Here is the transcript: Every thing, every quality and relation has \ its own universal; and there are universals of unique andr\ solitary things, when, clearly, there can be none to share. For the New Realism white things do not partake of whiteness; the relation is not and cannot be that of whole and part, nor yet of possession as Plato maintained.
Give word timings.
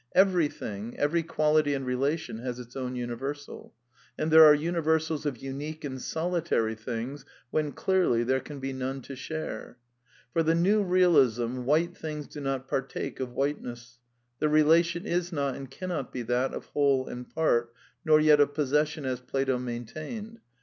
Every 0.15 0.47
thing, 0.47 0.97
every 0.97 1.21
quality 1.21 1.75
and 1.75 1.85
relation 1.85 2.39
has 2.39 2.57
\ 2.59 2.59
its 2.59 2.75
own 2.75 2.95
universal; 2.95 3.75
and 4.17 4.31
there 4.31 4.43
are 4.45 4.53
universals 4.55 5.27
of 5.27 5.37
unique 5.37 5.85
andr\ 5.85 5.99
solitary 5.99 6.73
things, 6.73 7.23
when, 7.51 7.71
clearly, 7.71 8.23
there 8.23 8.39
can 8.39 8.59
be 8.59 8.73
none 8.73 9.03
to 9.03 9.15
share. 9.15 9.77
For 10.33 10.41
the 10.41 10.55
New 10.55 10.81
Realism 10.81 11.57
white 11.65 11.95
things 11.95 12.25
do 12.25 12.41
not 12.41 12.67
partake 12.67 13.19
of 13.19 13.33
whiteness; 13.33 13.99
the 14.39 14.49
relation 14.49 15.05
is 15.05 15.31
not 15.31 15.53
and 15.55 15.69
cannot 15.69 16.11
be 16.11 16.23
that 16.23 16.51
of 16.51 16.65
whole 16.65 17.05
and 17.07 17.29
part, 17.29 17.71
nor 18.03 18.19
yet 18.19 18.39
of 18.39 18.55
possession 18.55 19.05
as 19.05 19.19
Plato 19.19 19.59
maintained. 19.59 20.39